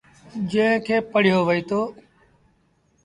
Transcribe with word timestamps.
جݩهݩ 0.51 0.83
کي 0.85 0.97
پڙهيو 1.11 1.39
وهيٚتو۔ 1.47 1.81